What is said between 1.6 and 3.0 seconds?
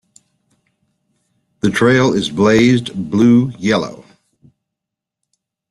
trail is blazed